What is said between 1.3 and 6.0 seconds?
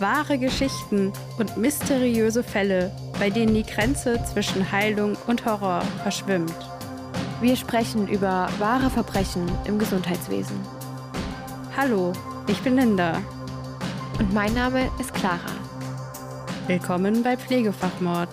und mysteriöse Fälle, bei denen die Grenze zwischen Heilung und Horror